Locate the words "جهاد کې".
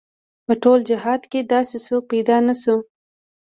0.89-1.39